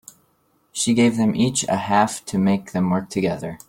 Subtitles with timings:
[0.71, 3.59] She gave them each a half to make them work together.